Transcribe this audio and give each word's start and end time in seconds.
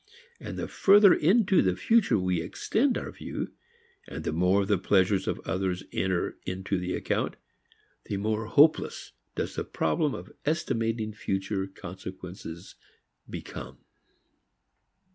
And 0.39 0.57
the 0.57 0.67
further 0.67 1.13
into 1.13 1.61
the 1.61 1.75
future 1.75 2.17
we 2.17 2.41
extend 2.41 2.97
our 2.97 3.11
view, 3.11 3.53
and 4.07 4.23
the 4.23 4.31
more 4.31 4.65
the 4.65 4.79
pleasures 4.79 5.27
of 5.27 5.39
others 5.45 5.83
enter 5.93 6.39
into 6.43 6.79
the 6.79 6.95
account, 6.95 7.35
the 8.05 8.17
more 8.17 8.47
hopeless 8.47 9.11
does 9.35 9.53
the 9.53 9.63
problem 9.63 10.15
of 10.15 10.31
estimating 10.43 11.13
future 11.13 11.67
consequences 11.67 12.73
become. 13.29 13.77